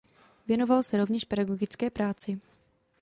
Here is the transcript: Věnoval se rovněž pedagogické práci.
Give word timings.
Věnoval 0.47 0.83
se 0.83 0.97
rovněž 0.97 1.25
pedagogické 1.25 1.89
práci. 1.89 2.39